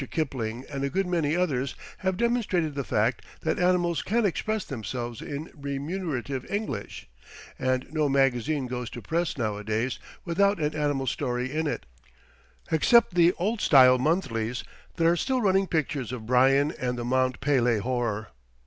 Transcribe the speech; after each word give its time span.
Kipling 0.09 0.65
and 0.67 0.83
a 0.83 0.89
good 0.89 1.05
many 1.05 1.35
others 1.35 1.75
have 1.99 2.17
demonstrated 2.17 2.73
the 2.73 2.83
fact 2.83 3.21
that 3.41 3.59
animals 3.59 4.01
can 4.01 4.25
express 4.25 4.65
themselves 4.65 5.21
in 5.21 5.51
remunerative 5.53 6.43
English, 6.49 7.07
and 7.59 7.85
no 7.91 8.09
magazine 8.09 8.65
goes 8.65 8.89
to 8.89 9.01
press 9.03 9.37
nowadays 9.37 9.99
without 10.25 10.57
an 10.59 10.73
animal 10.75 11.05
story 11.05 11.51
in 11.51 11.67
it, 11.67 11.85
except 12.71 13.13
the 13.13 13.31
old 13.33 13.61
style 13.61 13.99
monthlies 13.99 14.63
that 14.95 15.05
are 15.05 15.15
still 15.15 15.39
running 15.39 15.67
pictures 15.67 16.11
of 16.11 16.25
Bryan 16.25 16.73
and 16.79 16.97
the 16.97 17.05
Mont 17.05 17.39
Pélee 17.39 17.81
horror. 17.81 18.29